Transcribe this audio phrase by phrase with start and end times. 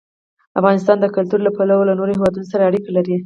[0.59, 3.15] افغانستان د کلتور له پلوه له نورو هېوادونو سره اړیکې لري.